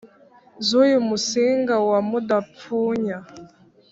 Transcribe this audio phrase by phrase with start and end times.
[0.65, 3.17] z’uyu musinga wa mudapfunya